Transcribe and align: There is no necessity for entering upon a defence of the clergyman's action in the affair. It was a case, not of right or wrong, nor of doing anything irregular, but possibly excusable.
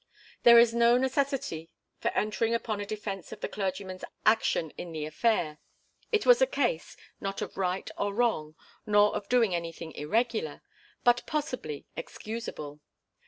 There 0.41 0.57
is 0.57 0.73
no 0.73 0.97
necessity 0.97 1.69
for 1.99 2.07
entering 2.15 2.55
upon 2.55 2.81
a 2.81 2.87
defence 2.87 3.31
of 3.31 3.41
the 3.41 3.47
clergyman's 3.47 4.03
action 4.25 4.71
in 4.71 4.91
the 4.93 5.05
affair. 5.05 5.59
It 6.11 6.25
was 6.25 6.41
a 6.41 6.47
case, 6.47 6.97
not 7.19 7.39
of 7.43 7.55
right 7.55 7.87
or 7.99 8.11
wrong, 8.11 8.55
nor 8.87 9.15
of 9.15 9.29
doing 9.29 9.53
anything 9.53 9.91
irregular, 9.91 10.63
but 11.03 11.21
possibly 11.27 11.85
excusable. 11.95 12.79